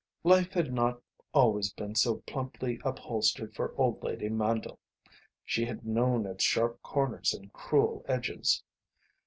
Life 0.23 0.53
had 0.53 0.73
not 0.73 0.99
always 1.31 1.71
been 1.71 1.93
so 1.93 2.23
plumply 2.25 2.79
upholstered 2.83 3.53
for 3.53 3.75
old 3.75 4.01
lady 4.01 4.29
Mandle. 4.29 4.79
She 5.45 5.65
had 5.65 5.85
known 5.85 6.25
its 6.25 6.43
sharp 6.43 6.81
corners 6.81 7.35
and 7.35 7.53
cruel 7.53 8.03
edges. 8.07 8.63